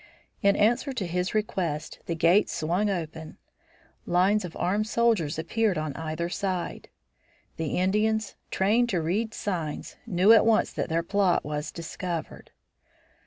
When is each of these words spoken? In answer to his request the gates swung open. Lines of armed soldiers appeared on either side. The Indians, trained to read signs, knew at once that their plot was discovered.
In 0.41 0.55
answer 0.55 0.93
to 0.93 1.05
his 1.05 1.35
request 1.35 1.99
the 2.07 2.15
gates 2.15 2.55
swung 2.55 2.89
open. 2.89 3.37
Lines 4.07 4.43
of 4.43 4.57
armed 4.57 4.87
soldiers 4.87 5.37
appeared 5.37 5.77
on 5.77 5.93
either 5.95 6.27
side. 6.27 6.89
The 7.57 7.77
Indians, 7.77 8.33
trained 8.49 8.89
to 8.89 8.99
read 8.99 9.35
signs, 9.35 9.97
knew 10.07 10.33
at 10.33 10.43
once 10.43 10.73
that 10.73 10.89
their 10.89 11.03
plot 11.03 11.45
was 11.45 11.71
discovered. 11.71 12.49